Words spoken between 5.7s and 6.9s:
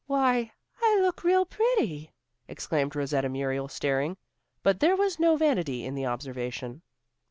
in the observation.